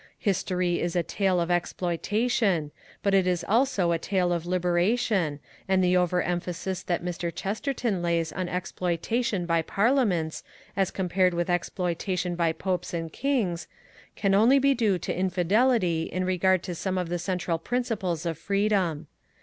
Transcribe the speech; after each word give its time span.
History 0.17 0.79
is 0.81 0.95
a 0.95 1.03
tale 1.03 1.39
of 1.39 1.51
exploitation, 1.51 2.71
but 3.03 3.13
it 3.13 3.27
is 3.27 3.45
also 3.47 3.91
a 3.91 3.99
tale 3.99 4.33
of 4.33 4.47
liberation, 4.47 5.39
and 5.67 5.83
the 5.83 5.95
over 5.95 6.23
emphasis 6.23 6.81
that 6.81 7.05
Mr. 7.05 7.31
Chesterton 7.31 8.01
lays 8.01 8.31
on 8.33 8.49
exploitation 8.49 9.45
by 9.45 9.61
Parliaments 9.61 10.43
as 10.75 10.89
compared 10.89 11.35
with 11.35 11.51
exploitation 11.51 12.33
by 12.33 12.51
Popes 12.51 12.95
and 12.95 13.13
Kings, 13.13 13.67
can 14.15 14.33
only 14.33 14.57
be 14.57 14.73
due 14.73 14.97
to 14.97 15.15
infidelity 15.15 16.09
in 16.11 16.25
regard 16.25 16.63
to 16.63 16.73
some 16.73 16.97
of 16.97 17.09
the 17.09 17.19
central 17.19 17.59
principles 17.59 18.25
of 18.25 18.39
freedom. 18.39 19.05